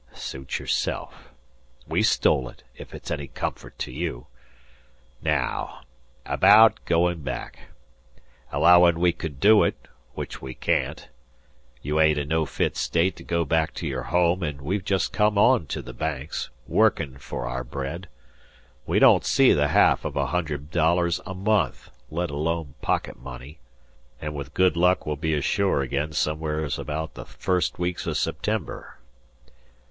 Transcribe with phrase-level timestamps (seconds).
[0.15, 1.29] "Suit yourself.
[1.87, 4.25] We stole it ef it's any comfort to you.
[5.21, 5.81] Naow,
[6.25, 7.69] abaout goin' back.
[8.51, 9.75] Allowin' we could do it,
[10.15, 11.07] which we can't,
[11.83, 15.13] you ain't in no fit state to go back to your home, an' we've jest
[15.13, 18.07] come on to the Banks, workin' fer our bread.
[18.87, 23.59] We don't see the ha'af of a hundred dollars a month, let alone pocket money;
[24.19, 28.97] an' with good luck we'll be ashore again somewheres abaout the first weeks o' September."